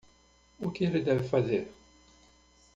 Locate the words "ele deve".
0.83-1.29